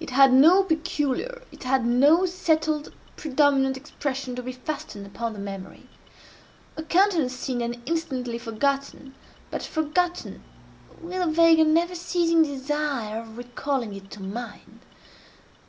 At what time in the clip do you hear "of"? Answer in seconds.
13.20-13.38